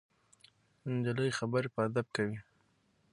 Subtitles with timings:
[0.91, 2.37] نجلۍ خبرې په ادب کوي.